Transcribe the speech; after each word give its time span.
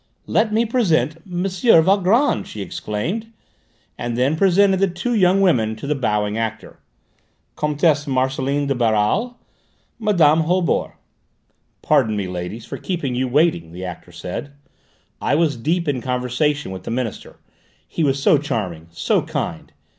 "Let 0.25 0.51
me 0.51 0.65
present 0.65 1.17
M. 1.31 1.43
Valgrand!" 1.47 2.47
she 2.47 2.63
exclaimed, 2.63 3.31
and 3.99 4.17
then 4.17 4.35
presented 4.35 4.79
the 4.79 4.87
two 4.87 5.13
young 5.13 5.41
women 5.41 5.75
to 5.75 5.85
the 5.85 5.93
bowing 5.93 6.39
actor: 6.39 6.79
"Comtesse 7.55 8.07
Marcelline 8.07 8.65
de 8.65 8.73
Baral, 8.73 9.37
Mme. 9.99 10.41
Holbord." 10.41 10.93
"Pardon 11.83 12.17
me, 12.17 12.27
ladies, 12.27 12.65
for 12.65 12.77
keeping 12.79 13.13
you 13.13 13.27
waiting," 13.27 13.73
the 13.73 13.85
actor 13.85 14.11
said. 14.11 14.53
"I 15.21 15.35
was 15.35 15.55
deep 15.55 15.87
in 15.87 16.01
conversation 16.01 16.71
with 16.71 16.81
the 16.81 16.89
Minister. 16.89 17.37
He 17.87 18.03
was 18.03 18.19
so 18.19 18.39
charming, 18.39 18.87
so 18.89 19.21
kind!" 19.21 19.71